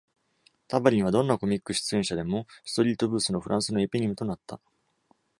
[0.67, 4.59] 「タバリン」は、どんなコミック出演者でもストリートブースのフランスのエピニムとなった。